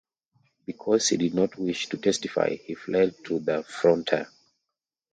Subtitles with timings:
[0.65, 4.27] Because he did not wish to testify, he fled to the frontier.